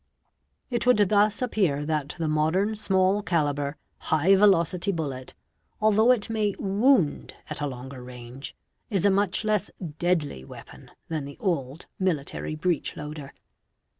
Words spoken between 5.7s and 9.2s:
although it may wound at a longer range, is a